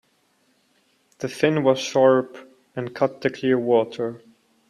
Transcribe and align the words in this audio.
The 1.19 1.29
fin 1.29 1.61
was 1.63 1.77
sharp 1.77 2.35
and 2.75 2.95
cut 2.95 3.21
the 3.21 3.29
clear 3.29 3.59
water. 3.59 4.23